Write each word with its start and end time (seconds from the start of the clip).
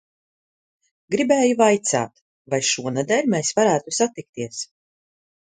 Gribēju 1.15 1.57
vaicāt, 1.59 2.23
vai 2.55 2.61
šonedēļ 2.71 3.29
mēs 3.35 3.55
varētu 3.61 3.97
satikties? 3.99 4.65